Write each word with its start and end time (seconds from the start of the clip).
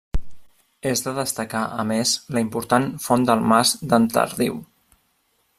És 0.91 1.03
de 1.07 1.13
destacar, 1.17 1.61
a 1.83 1.85
més, 1.91 2.15
la 2.37 2.45
important 2.47 2.89
Font 3.09 3.29
del 3.31 3.47
Mas 3.55 3.77
d'en 3.93 4.13
Tardiu. 4.19 4.63